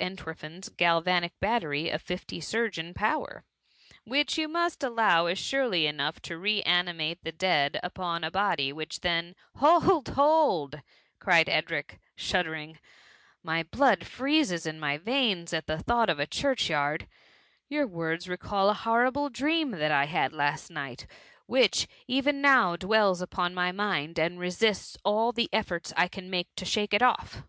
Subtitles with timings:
[0.00, 3.42] 38 Eotwerfen's galvanic butt^y of fifty surgeon pow^,
[4.06, 9.00] (which you niuat allow is surely enough to ro^animaie the dead,) upon 9k body which
[9.00, 10.80] then '*^' Hold 1 bold P
[11.26, 12.76] eried Edric, shuddering* ^*
[13.42, 17.06] My hlood freezes in my veins, at the thought <^ a church yard:
[17.70, 21.06] ^your words recall a horrible dream that I had last night,
[21.46, 26.48] which^ even now^ dwells upon aiy mind, and resists all the efibrts I can make
[26.56, 27.42] to shake it off.'